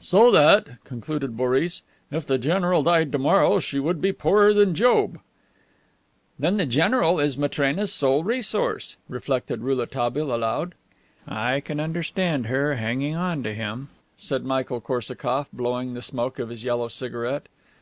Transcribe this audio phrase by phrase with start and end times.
[0.00, 5.18] "So that," concluded Boris, "if the general died tomorrow she would be poorer than Job."
[6.38, 10.74] "Then the general is Matrena's sole resource," reflected Rouletabille aloud.
[11.28, 16.64] "I can understand her hanging onto him," said Michael Korsakoff, blowing the smoke of his
[16.64, 17.46] yellow cigarette.